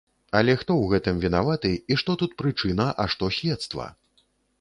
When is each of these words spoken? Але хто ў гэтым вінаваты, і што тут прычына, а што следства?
Але 0.37 0.53
хто 0.61 0.71
ў 0.77 0.85
гэтым 0.93 1.19
вінаваты, 1.25 1.71
і 1.95 1.97
што 2.03 2.15
тут 2.21 2.33
прычына, 2.43 2.87
а 3.05 3.07
што 3.15 3.29
следства? 3.37 3.85